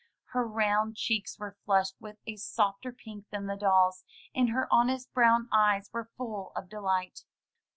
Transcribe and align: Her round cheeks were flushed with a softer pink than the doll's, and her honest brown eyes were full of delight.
Her 0.29 0.47
round 0.47 0.95
cheeks 0.95 1.37
were 1.37 1.57
flushed 1.63 1.95
with 2.01 2.17
a 2.25 2.35
softer 2.37 2.91
pink 2.91 3.29
than 3.29 3.45
the 3.45 3.55
doll's, 3.55 4.03
and 4.33 4.49
her 4.49 4.67
honest 4.73 5.13
brown 5.13 5.47
eyes 5.51 5.91
were 5.93 6.09
full 6.17 6.51
of 6.55 6.69
delight. 6.69 7.23